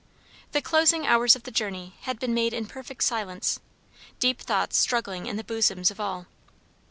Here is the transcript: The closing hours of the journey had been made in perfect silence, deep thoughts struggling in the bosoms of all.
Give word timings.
The 0.53 0.63
closing 0.63 1.05
hours 1.05 1.35
of 1.35 1.43
the 1.43 1.51
journey 1.51 1.93
had 2.01 2.17
been 2.19 2.33
made 2.33 2.55
in 2.55 2.65
perfect 2.65 3.03
silence, 3.03 3.59
deep 4.17 4.41
thoughts 4.41 4.75
struggling 4.79 5.27
in 5.27 5.37
the 5.37 5.43
bosoms 5.43 5.91
of 5.91 5.99
all. 5.99 6.25